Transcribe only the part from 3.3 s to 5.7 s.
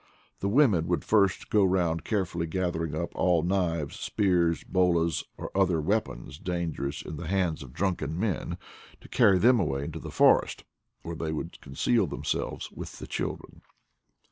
knives, spears, bolas, or